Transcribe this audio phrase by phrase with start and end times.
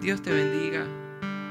[0.00, 0.86] Dios te bendiga.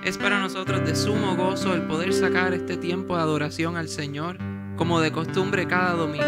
[0.04, 4.38] Es para nosotros de sumo gozo el poder sacar este tiempo de adoración al Señor,
[4.76, 6.26] como de costumbre cada domingo.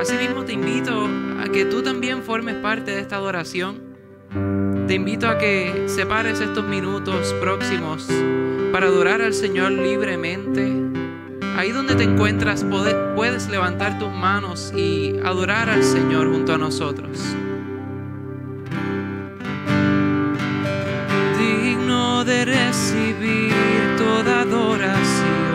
[0.00, 1.06] Asimismo te invito
[1.40, 3.80] a que tú también formes parte de esta adoración.
[4.88, 8.08] Te invito a que separes estos minutos próximos
[8.72, 10.72] para adorar al Señor libremente.
[11.56, 12.64] Ahí donde te encuentras
[13.14, 17.20] puedes levantar tus manos y adorar al Señor junto a nosotros.
[22.24, 23.54] De recibir
[23.96, 25.47] toda adoración.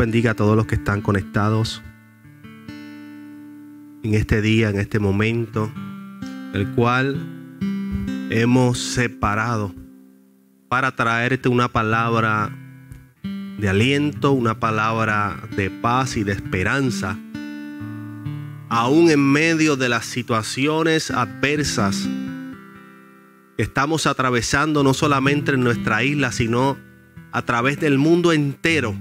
[0.00, 1.82] Bendiga a todos los que están conectados
[4.02, 5.70] en este día, en este momento,
[6.54, 7.18] el cual
[8.30, 9.74] hemos separado
[10.70, 12.50] para traerte una palabra
[13.58, 17.18] de aliento, una palabra de paz y de esperanza,
[18.70, 22.08] aún en medio de las situaciones adversas
[23.54, 26.78] que estamos atravesando no solamente en nuestra isla, sino
[27.32, 28.94] a través del mundo entero.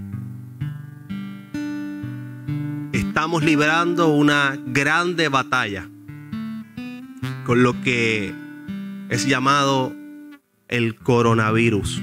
[3.19, 5.89] Estamos librando una grande batalla
[7.45, 8.33] con lo que
[9.09, 9.93] es llamado
[10.69, 12.01] el coronavirus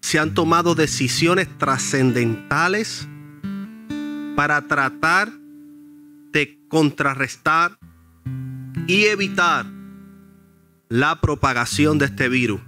[0.00, 3.06] se han tomado decisiones trascendentales
[4.34, 5.30] para tratar
[6.32, 7.78] de contrarrestar
[8.88, 9.64] y evitar
[10.88, 12.60] la propagación de este virus.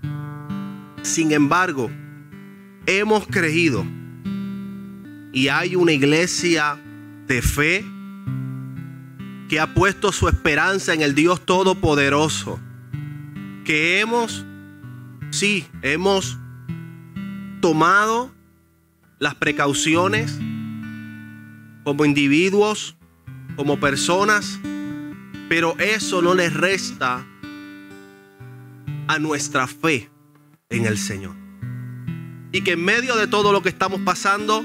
[1.03, 1.91] Sin embargo,
[2.87, 3.98] hemos creído
[5.39, 6.83] y hay una iglesia
[7.29, 7.85] de fe
[9.49, 12.59] que ha puesto su esperanza en el Dios Todopoderoso,
[13.65, 14.45] que hemos,
[15.31, 16.39] sí, hemos
[17.61, 18.33] tomado
[19.21, 20.37] las precauciones
[21.85, 22.97] como individuos,
[23.55, 24.59] como personas,
[25.49, 27.25] pero eso no les resta
[29.07, 30.11] a nuestra fe
[30.69, 31.37] en el Señor.
[32.51, 34.65] Y que en medio de todo lo que estamos pasando,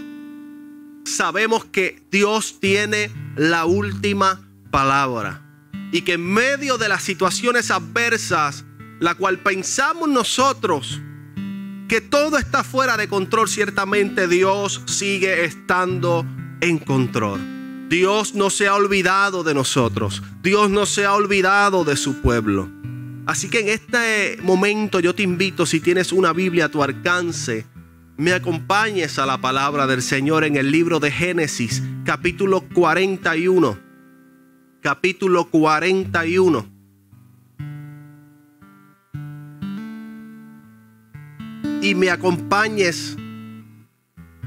[1.05, 4.41] sabemos que Dios tiene la última
[4.71, 5.41] palabra.
[5.91, 8.65] Y que en medio de las situaciones adversas,
[9.00, 11.01] la cual pensamos nosotros,
[11.88, 16.25] que todo está fuera de control, ciertamente Dios sigue estando
[16.61, 17.39] en control.
[17.89, 20.23] Dios no se ha olvidado de nosotros.
[20.41, 22.67] Dios no se ha olvidado de su pueblo.
[23.27, 27.67] Así que en este momento yo te invito, si tienes una Biblia a tu alcance,
[28.18, 33.77] me acompañes a la palabra del Señor en el libro de Génesis, capítulo 41.
[34.81, 36.74] Capítulo 41.
[41.83, 43.18] y me acompañes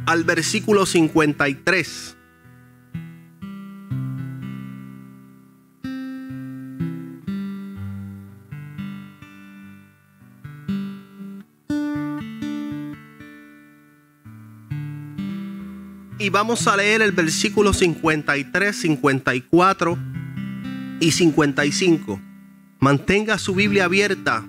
[0.07, 2.16] al versículo 53.
[16.27, 19.97] Y vamos a leer el versículo 53, 54
[20.99, 22.21] y 55.
[22.81, 24.45] Mantenga su Biblia abierta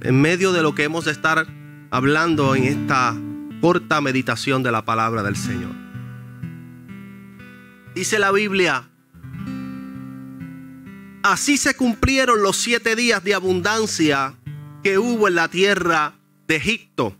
[0.00, 1.46] en medio de lo que hemos de estar
[1.90, 3.14] hablando en esta
[3.60, 5.74] corta meditación de la palabra del Señor.
[7.94, 8.88] Dice la Biblia,
[11.22, 14.36] así se cumplieron los siete días de abundancia
[14.82, 16.14] que hubo en la tierra
[16.48, 17.19] de Egipto.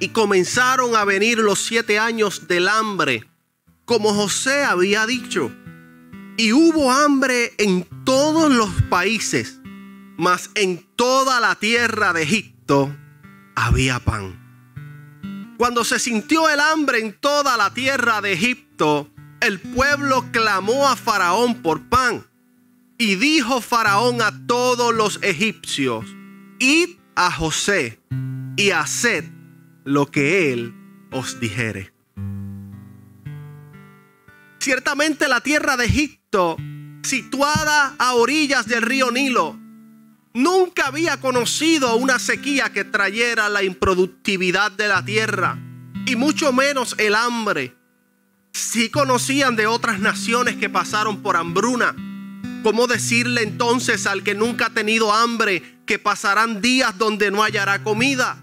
[0.00, 3.24] Y comenzaron a venir los siete años del hambre,
[3.84, 5.52] como José había dicho.
[6.36, 9.60] Y hubo hambre en todos los países,
[10.16, 12.94] mas en toda la tierra de Egipto
[13.54, 14.40] había pan.
[15.56, 19.08] Cuando se sintió el hambre en toda la tierra de Egipto,
[19.40, 22.26] el pueblo clamó a Faraón por pan.
[22.98, 26.06] Y dijo Faraón a todos los egipcios,
[26.58, 28.00] id a José
[28.56, 29.24] y haced
[29.84, 30.74] lo que él
[31.12, 31.92] os dijere.
[34.58, 36.56] Ciertamente la tierra de Egipto,
[37.02, 39.58] situada a orillas del río Nilo,
[40.32, 45.58] nunca había conocido una sequía que trayera la improductividad de la tierra
[46.06, 47.76] y mucho menos el hambre.
[48.52, 51.94] Si conocían de otras naciones que pasaron por hambruna,
[52.62, 57.82] ¿cómo decirle entonces al que nunca ha tenido hambre que pasarán días donde no hallará
[57.82, 58.42] comida?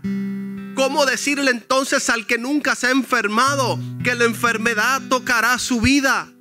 [0.75, 6.31] ¿Cómo decirle entonces al que nunca se ha enfermado que la enfermedad tocará su vida?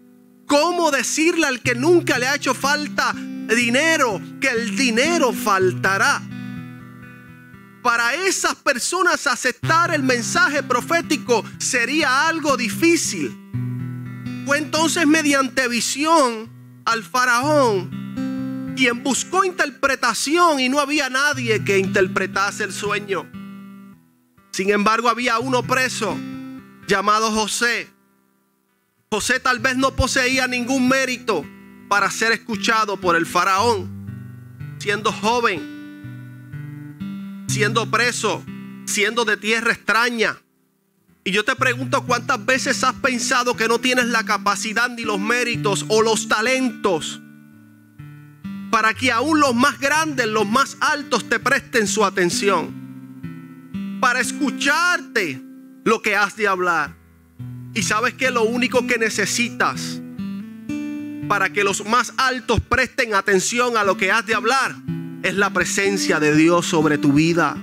[0.47, 3.15] ¿Cómo decirle al que nunca le ha hecho falta
[3.55, 6.23] dinero, que el dinero faltará.
[7.83, 13.37] Para esas personas aceptar el mensaje profético sería algo difícil.
[14.47, 16.51] Fue entonces mediante visión
[16.85, 17.99] al faraón
[18.77, 23.31] quien buscó interpretación y no había nadie que interpretase el sueño.
[24.61, 26.15] Sin embargo, había uno preso
[26.87, 27.89] llamado José.
[29.11, 31.47] José tal vez no poseía ningún mérito
[31.89, 33.89] para ser escuchado por el faraón,
[34.79, 38.45] siendo joven, siendo preso,
[38.85, 40.37] siendo de tierra extraña.
[41.25, 45.19] Y yo te pregunto cuántas veces has pensado que no tienes la capacidad ni los
[45.19, 47.19] méritos o los talentos
[48.71, 52.80] para que aún los más grandes, los más altos te presten su atención.
[54.01, 55.41] Para escucharte
[55.85, 56.97] lo que has de hablar.
[57.75, 60.01] Y sabes que lo único que necesitas
[61.31, 64.75] para que los más altos presten atención a lo que has de hablar
[65.23, 67.57] es la presencia de Dios sobre tu vida.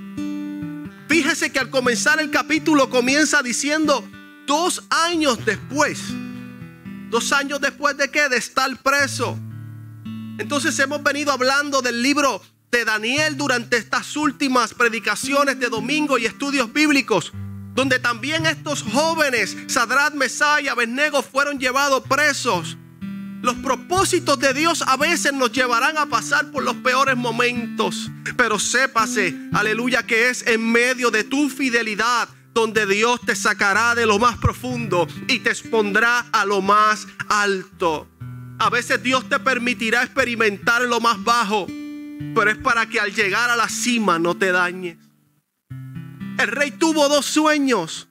[1.10, 4.08] Fíjese que al comenzar el capítulo comienza diciendo
[4.46, 6.00] dos años después.
[7.10, 8.29] Dos años después de qué?
[8.29, 9.38] De estar preso.
[10.38, 12.41] Entonces hemos venido hablando del libro
[12.72, 17.32] de Daniel durante estas últimas predicaciones de domingo y estudios bíblicos
[17.78, 22.76] donde también estos jóvenes, Sadrat, Mesá y Abednego, fueron llevados presos.
[23.44, 28.10] Los propósitos de Dios a veces nos llevarán a pasar por los peores momentos.
[28.36, 34.08] Pero sépase, aleluya, que es en medio de tu fidelidad donde Dios te sacará de
[34.08, 38.08] lo más profundo y te expondrá a lo más alto.
[38.58, 41.68] A veces Dios te permitirá experimentar lo más bajo,
[42.34, 44.98] pero es para que al llegar a la cima no te dañes.
[46.38, 48.08] El rey tuvo dos sueños.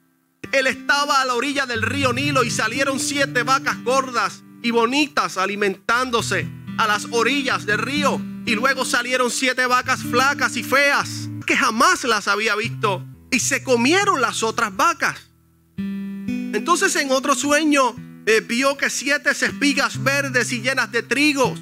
[0.53, 5.37] Él estaba a la orilla del río Nilo y salieron siete vacas gordas y bonitas
[5.37, 6.49] alimentándose
[6.79, 8.21] a las orillas del río.
[8.45, 13.05] Y luego salieron siete vacas flacas y feas que jamás las había visto.
[13.31, 15.31] Y se comieron las otras vacas.
[15.77, 17.95] Entonces en otro sueño
[18.27, 21.61] eh, vio que siete espigas verdes y llenas de trigos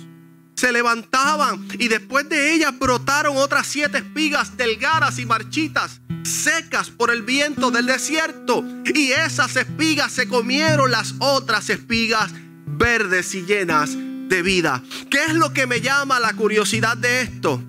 [0.56, 7.10] se levantaban y después de ellas brotaron otras siete espigas delgadas y marchitas secas por
[7.10, 8.64] el viento del desierto.
[8.94, 12.32] Y esas espigas se comieron las otras espigas
[12.66, 14.82] verdes y llenas de vida.
[15.10, 17.62] ¿Qué es lo que me llama la curiosidad de esto?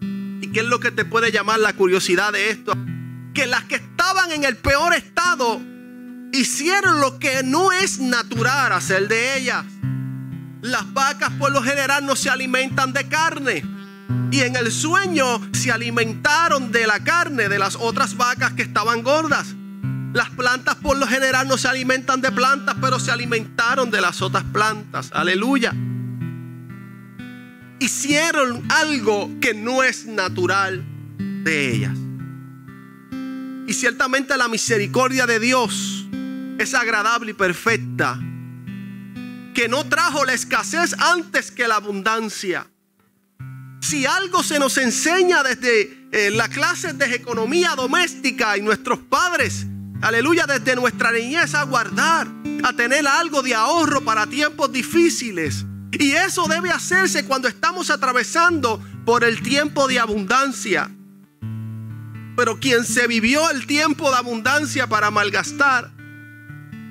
[0.00, 2.72] ¿Y qué es lo que te puede llamar la curiosidad de esto?
[3.34, 5.60] Que las que estaban en el peor estado
[6.32, 9.64] hicieron lo que no es natural hacer de ellas.
[10.60, 13.62] Las vacas por lo general no se alimentan de carne
[14.30, 19.02] y en el sueño se alimentaron de la carne de las otras vacas que estaban
[19.02, 19.54] gordas.
[20.12, 24.22] Las plantas por lo general no se alimentan de plantas, pero se alimentaron de las
[24.22, 25.10] otras plantas.
[25.12, 25.74] Aleluya.
[27.78, 30.84] Hicieron algo que no es natural
[31.18, 31.96] de ellas.
[33.66, 36.06] Y ciertamente la misericordia de Dios
[36.58, 38.18] es agradable y perfecta,
[39.54, 42.66] que no trajo la escasez antes que la abundancia
[43.88, 49.66] si algo se nos enseña desde eh, la clase de economía doméstica y nuestros padres,
[50.02, 52.28] aleluya, desde nuestra niñez a guardar,
[52.64, 55.64] a tener algo de ahorro para tiempos difíciles.
[55.92, 60.90] Y eso debe hacerse cuando estamos atravesando por el tiempo de abundancia.
[62.36, 65.90] Pero quien se vivió el tiempo de abundancia para malgastar,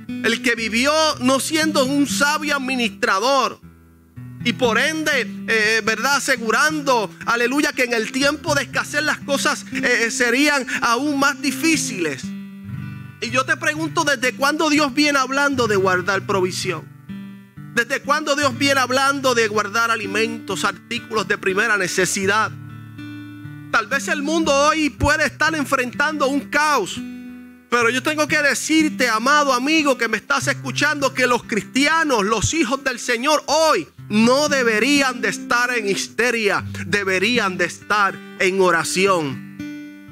[0.08, 3.60] el que vivió no siendo un sabio administrador,
[4.48, 6.16] y por ende, eh, ¿verdad?
[6.16, 12.24] Asegurando, aleluya, que en el tiempo de escasez las cosas eh, serían aún más difíciles.
[13.20, 16.88] Y yo te pregunto, ¿desde cuándo Dios viene hablando de guardar provisión?
[17.74, 22.50] ¿Desde cuándo Dios viene hablando de guardar alimentos, artículos de primera necesidad?
[23.72, 26.98] Tal vez el mundo hoy puede estar enfrentando un caos.
[27.70, 32.54] Pero yo tengo que decirte, amado amigo que me estás escuchando, que los cristianos, los
[32.54, 39.48] hijos del Señor hoy, no deberían de estar en histeria, deberían de estar en oración.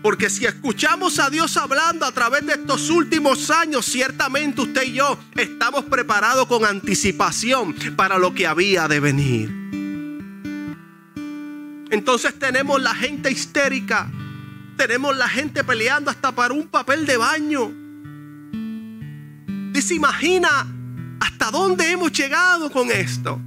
[0.03, 4.93] Porque si escuchamos a Dios hablando a través de estos últimos años, ciertamente usted y
[4.93, 9.49] yo estamos preparados con anticipación para lo que había de venir.
[11.89, 14.11] Entonces tenemos la gente histérica,
[14.75, 17.71] tenemos la gente peleando hasta para un papel de baño.
[19.85, 20.65] Se imagina
[21.19, 23.39] hasta dónde hemos llegado con esto.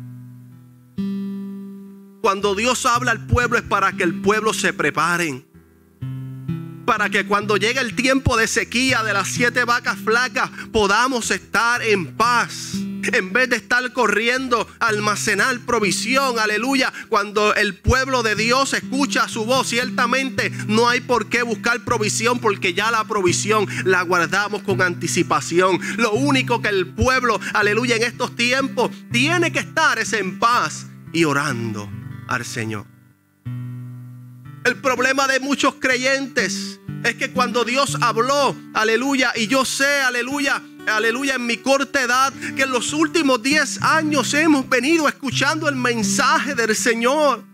[2.20, 5.44] Cuando Dios habla al pueblo es para que el pueblo se preparen.
[6.86, 11.82] Para que cuando llegue el tiempo de sequía de las siete vacas flacas podamos estar
[11.82, 12.74] en paz.
[13.04, 16.92] En vez de estar corriendo a almacenar provisión, aleluya.
[17.08, 22.38] Cuando el pueblo de Dios escucha su voz, ciertamente no hay por qué buscar provisión
[22.38, 25.80] porque ya la provisión la guardamos con anticipación.
[25.96, 30.86] Lo único que el pueblo, aleluya, en estos tiempos tiene que estar es en paz
[31.12, 31.90] y orando
[32.26, 32.86] al Señor.
[34.64, 40.62] El problema de muchos creyentes es que cuando Dios habló, aleluya, y yo sé, aleluya,
[40.88, 45.76] aleluya, en mi corta edad, que en los últimos 10 años hemos venido escuchando el
[45.76, 47.44] mensaje del Señor.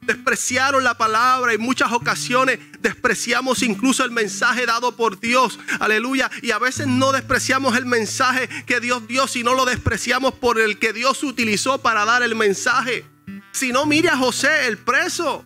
[0.00, 5.58] Despreciaron la palabra y muchas ocasiones despreciamos incluso el mensaje dado por Dios.
[5.80, 6.30] Aleluya.
[6.40, 10.78] Y a veces no despreciamos el mensaje que Dios dio, sino lo despreciamos por el
[10.78, 13.04] que Dios utilizó para dar el mensaje.
[13.52, 15.44] Si no, mire a José, el preso.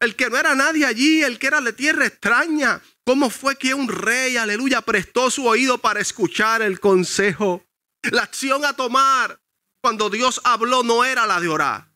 [0.00, 2.80] El que no era nadie allí, el que era de tierra extraña.
[3.04, 7.64] ¿Cómo fue que un rey, aleluya, prestó su oído para escuchar el consejo?
[8.10, 9.40] La acción a tomar
[9.82, 11.90] cuando Dios habló no era la de orar.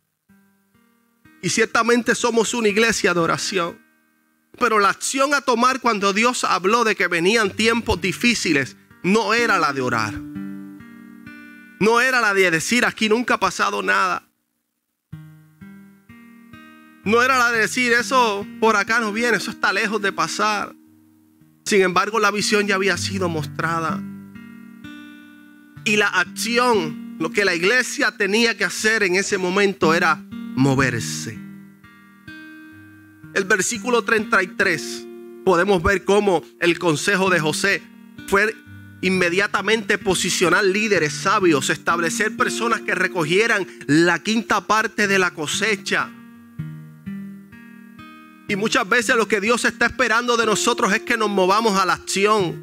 [1.40, 3.82] Y ciertamente somos una iglesia de oración.
[4.58, 9.58] Pero la acción a tomar cuando Dios habló de que venían tiempos difíciles no era
[9.58, 10.14] la de orar.
[11.80, 14.28] No era la de decir aquí nunca ha pasado nada.
[17.04, 20.74] No era la de decir eso por acá no viene, eso está lejos de pasar.
[21.64, 24.02] Sin embargo, la visión ya había sido mostrada.
[25.84, 30.22] Y la acción, lo que la iglesia tenía que hacer en ese momento era
[30.56, 31.38] moverse.
[33.34, 35.06] El versículo 33
[35.44, 37.82] podemos ver cómo el consejo de José
[38.28, 38.54] fue
[39.02, 46.10] inmediatamente posicionar líderes sabios, establecer personas que recogieran la quinta parte de la cosecha.
[48.48, 51.86] Y muchas veces lo que Dios está esperando de nosotros es que nos movamos a
[51.86, 52.62] la acción.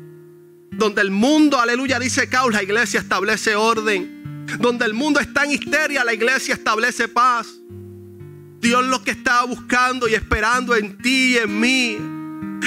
[0.71, 4.45] Donde el mundo, aleluya, dice caos, la iglesia establece orden.
[4.59, 7.47] Donde el mundo está en histeria, la iglesia establece paz.
[8.59, 12.20] Dios lo que está buscando y esperando en ti y en mí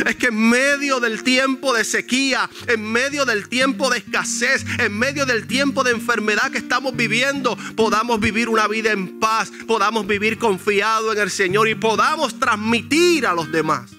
[0.07, 4.97] es que en medio del tiempo de sequía, en medio del tiempo de escasez, en
[4.99, 10.07] medio del tiempo de enfermedad que estamos viviendo, podamos vivir una vida en paz, podamos
[10.07, 13.91] vivir confiado en el Señor y podamos transmitir a los demás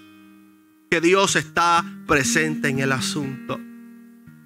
[0.89, 3.59] que Dios está presente en el asunto.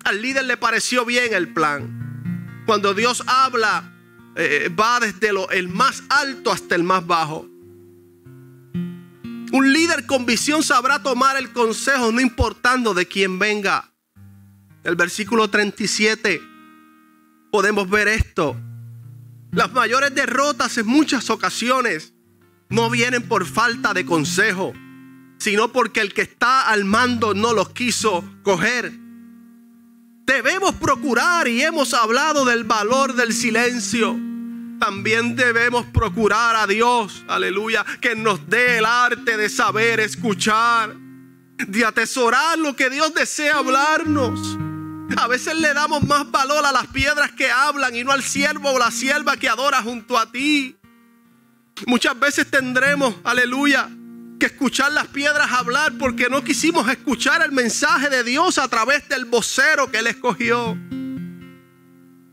[0.04, 2.64] Al líder le pareció bien el plan.
[2.66, 3.94] Cuando Dios habla,
[4.36, 7.48] eh, va desde lo, el más alto hasta el más bajo.
[9.52, 13.92] Un líder con visión sabrá tomar el consejo no importando de quién venga.
[14.84, 16.42] El versículo 37
[17.52, 18.56] podemos ver esto.
[19.52, 22.14] Las mayores derrotas en muchas ocasiones
[22.70, 24.74] no vienen por falta de consejo,
[25.40, 28.92] sino porque el que está al mando no los quiso coger.
[30.26, 34.29] Debemos procurar y hemos hablado del valor del silencio
[34.80, 40.96] también debemos procurar a Dios, aleluya, que nos dé el arte de saber escuchar,
[41.58, 44.58] de atesorar lo que Dios desea hablarnos.
[45.18, 48.72] A veces le damos más valor a las piedras que hablan y no al siervo
[48.72, 50.78] o la sierva que adora junto a ti.
[51.86, 53.90] Muchas veces tendremos, aleluya,
[54.40, 59.08] que escuchar las piedras hablar porque no quisimos escuchar el mensaje de Dios a través
[59.10, 60.78] del vocero que Él escogió.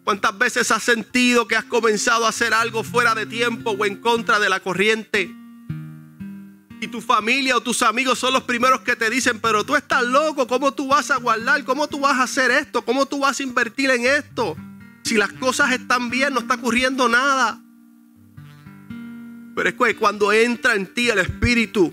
[0.06, 3.96] ¿Cuántas veces has sentido que has comenzado a hacer algo fuera de tiempo o en
[3.96, 5.34] contra de la corriente?
[6.80, 10.04] Y tu familia o tus amigos son los primeros que te dicen, pero tú estás
[10.04, 11.64] loco, ¿cómo tú vas a guardar?
[11.64, 12.84] ¿Cómo tú vas a hacer esto?
[12.84, 14.56] ¿Cómo tú vas a invertir en esto?
[15.02, 17.60] Si las cosas están bien, no está ocurriendo nada.
[19.56, 21.92] Pero es que cuando entra en ti el Espíritu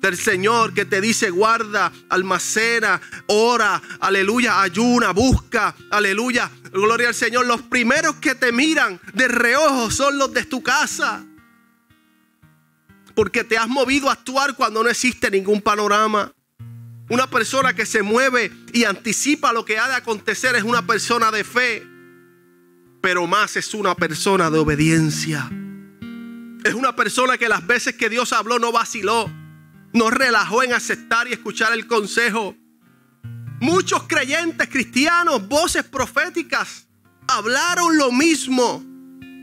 [0.00, 7.46] del Señor que te dice guarda, almacena, ora, aleluya, ayuna, busca, aleluya, gloria al Señor.
[7.46, 11.24] Los primeros que te miran de reojo son los de tu casa.
[13.14, 16.32] Porque te has movido a actuar cuando no existe ningún panorama.
[17.10, 21.30] Una persona que se mueve y anticipa lo que ha de acontecer es una persona
[21.30, 21.86] de fe.
[23.00, 25.48] Pero más es una persona de obediencia.
[26.64, 29.30] Es una persona que las veces que Dios habló no vaciló
[29.92, 32.56] nos relajó en aceptar y escuchar el consejo.
[33.60, 36.86] Muchos creyentes cristianos, voces proféticas,
[37.26, 38.82] hablaron lo mismo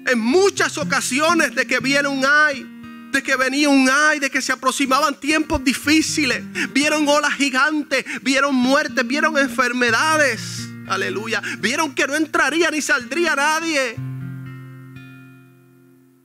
[0.08, 2.66] en muchas ocasiones de que viene un ay,
[3.12, 6.44] de que venía un ay, de que se aproximaban tiempos difíciles.
[6.72, 10.68] Vieron olas gigantes, vieron muertes, vieron enfermedades.
[10.88, 11.42] Aleluya.
[11.60, 13.96] Vieron que no entraría ni saldría nadie.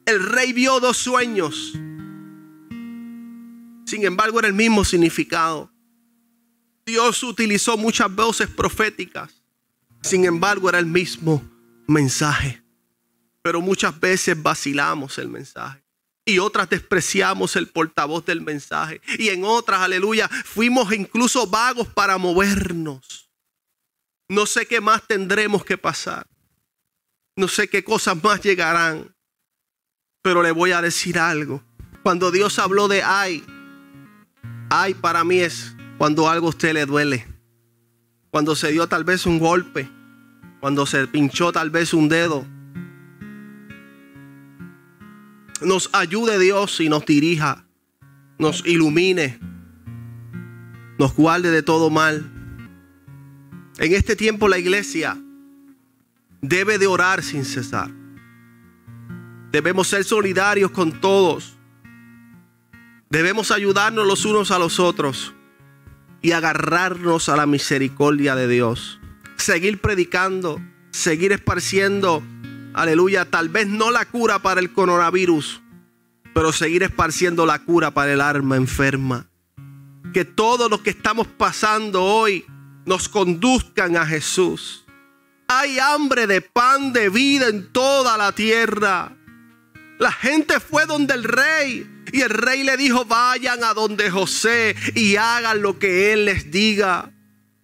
[0.06, 1.72] El rey vio dos sueños
[3.90, 5.68] sin embargo, era el mismo significado.
[6.84, 9.42] Dios utilizó muchas voces proféticas.
[10.02, 11.42] Sin embargo, era el mismo
[11.86, 12.62] mensaje.
[13.42, 15.82] Pero muchas veces vacilamos el mensaje.
[16.24, 19.00] Y otras despreciamos el portavoz del mensaje.
[19.18, 23.30] Y en otras, aleluya, fuimos incluso vagos para movernos.
[24.28, 26.26] No sé qué más tendremos que pasar.
[27.36, 29.14] No sé qué cosas más llegarán.
[30.22, 31.62] Pero le voy a decir algo.
[32.02, 33.44] Cuando Dios habló de ay,
[34.72, 37.26] Ay, para mí es cuando algo a usted le duele.
[38.30, 39.86] Cuando se dio tal vez un golpe.
[40.58, 42.46] Cuando se pinchó tal vez un dedo.
[45.60, 47.66] Nos ayude Dios y nos dirija.
[48.38, 49.38] Nos ilumine.
[50.98, 52.32] Nos guarde de todo mal.
[53.76, 55.18] En este tiempo la iglesia
[56.40, 57.90] debe de orar sin cesar.
[59.52, 61.58] Debemos ser solidarios con todos
[63.10, 65.34] Debemos ayudarnos los unos a los otros
[66.22, 69.00] y agarrarnos a la misericordia de Dios.
[69.36, 72.22] Seguir predicando, seguir esparciendo,
[72.74, 75.62] aleluya, tal vez no la cura para el coronavirus,
[76.34, 79.26] pero seguir esparciendo la cura para el alma enferma.
[80.12, 82.44] Que todo lo que estamos pasando hoy
[82.84, 84.84] nos conduzcan a Jesús.
[85.48, 89.16] Hay hambre de pan de vida en toda la tierra.
[89.98, 94.74] La gente fue donde el rey y el rey le dijo, vayan a donde José
[94.94, 97.10] y hagan lo que él les diga.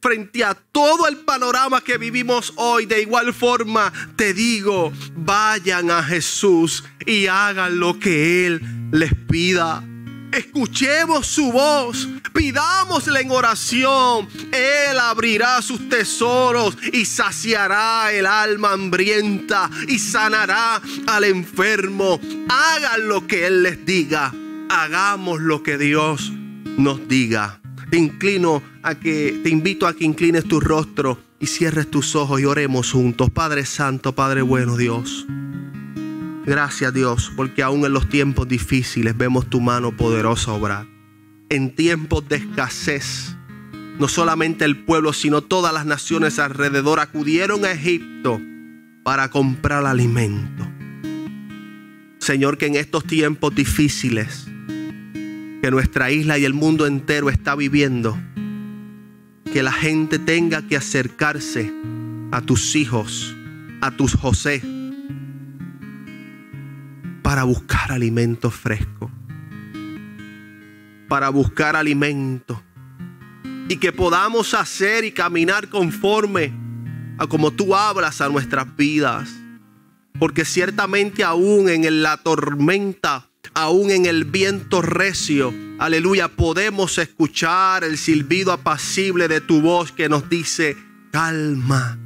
[0.01, 6.03] Frente a todo el panorama que vivimos hoy, de igual forma te digo, vayan a
[6.03, 8.61] Jesús y hagan lo que Él
[8.93, 9.83] les pida.
[10.33, 14.29] Escuchemos su voz, pidámosle en oración.
[14.53, 22.21] Él abrirá sus tesoros y saciará el alma hambrienta y sanará al enfermo.
[22.49, 24.35] Hagan lo que Él les diga.
[24.69, 26.33] Hagamos lo que Dios
[26.77, 27.61] nos diga.
[27.91, 32.41] Te inclino a que, te invito a que inclines tu rostro y cierres tus ojos
[32.41, 33.31] y oremos juntos.
[33.31, 35.27] Padre Santo, Padre bueno Dios.
[36.47, 40.87] Gracias Dios, porque aún en los tiempos difíciles vemos tu mano poderosa obrar.
[41.49, 43.35] En tiempos de escasez,
[43.99, 48.41] no solamente el pueblo, sino todas las naciones alrededor acudieron a Egipto
[49.03, 50.65] para comprar alimento.
[52.21, 54.47] Señor, que en estos tiempos difíciles
[55.63, 58.17] que nuestra isla y el mundo entero está viviendo,
[59.53, 61.73] que la gente tenga que acercarse
[62.31, 63.35] a tus hijos,
[63.81, 64.63] a tus José,
[67.27, 69.11] para buscar alimento fresco,
[71.09, 72.63] para buscar alimento
[73.69, 76.53] y que podamos hacer y caminar conforme
[77.19, 79.29] a como tú hablas a nuestras vidas.
[80.21, 87.99] Porque ciertamente aún en la tormenta, aún en el viento recio, aleluya, podemos escuchar el
[87.99, 90.77] silbido apacible de tu voz que nos dice,
[91.11, 91.99] calma,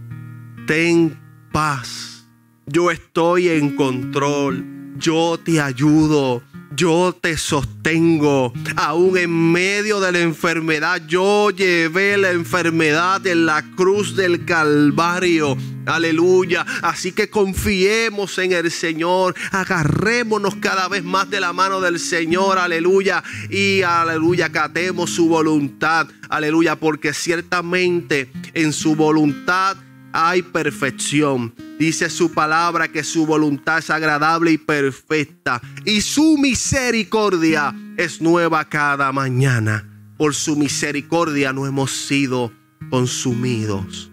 [0.66, 1.20] ten
[1.52, 2.26] paz,
[2.64, 6.42] yo estoy en control yo te ayudo.
[6.72, 8.52] Yo te sostengo.
[8.76, 15.56] Aún en medio de la enfermedad, yo llevé la enfermedad en la cruz del Calvario.
[15.86, 16.64] Aleluya.
[16.82, 19.34] Así que confiemos en el Señor.
[19.50, 22.56] Agarrémonos cada vez más de la mano del Señor.
[22.58, 23.24] Aleluya.
[23.50, 26.06] Y aleluya, catemos su voluntad.
[26.28, 26.76] Aleluya.
[26.76, 29.76] Porque ciertamente en su voluntad
[30.12, 31.54] hay perfección.
[31.78, 35.60] Dice su palabra que su voluntad es agradable y perfecta.
[35.84, 39.86] Y su misericordia es nueva cada mañana.
[40.16, 42.52] Por su misericordia no hemos sido
[42.90, 44.10] consumidos.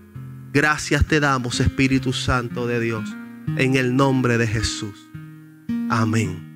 [0.54, 3.10] Gracias te damos, Espíritu Santo de Dios,
[3.58, 4.96] en el nombre de Jesús.
[5.90, 6.47] Amén.